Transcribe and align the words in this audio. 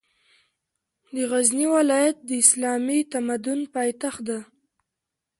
د 1.13 1.15
غزني 1.31 1.67
ولایت 1.75 2.17
د 2.27 2.29
اسلامي 2.43 2.99
تمدن 3.13 3.59
پاېتخت 3.75 4.21
ده 4.29 4.39